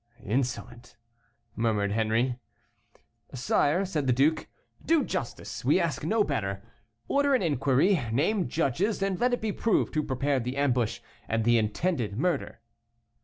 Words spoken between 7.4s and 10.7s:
inquiry, name judges, and let it be proved who prepared the